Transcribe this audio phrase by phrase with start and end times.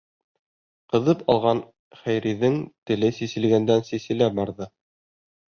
[0.93, 1.61] Ҡыҙып алған
[1.99, 2.57] Хәйриҙең
[2.93, 4.73] теле сиселгәндән-сиселә барҙы.